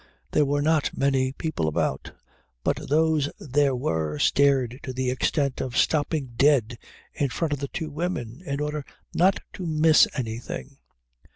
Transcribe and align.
There 0.31 0.45
were 0.45 0.63
not 0.63 0.97
many 0.97 1.31
people 1.31 1.67
about, 1.67 2.11
but 2.63 2.89
those 2.89 3.29
there 3.37 3.75
were 3.75 4.17
stared 4.17 4.79
to 4.81 4.91
the 4.93 5.11
extent 5.11 5.61
of 5.61 5.77
stopping 5.77 6.31
dead 6.37 6.79
in 7.13 7.29
front 7.29 7.53
of 7.53 7.59
the 7.59 7.67
two 7.67 7.91
women 7.91 8.41
in 8.43 8.59
order 8.61 8.83
not 9.13 9.41
to 9.53 9.67
miss 9.67 10.07
anything. 10.15 10.79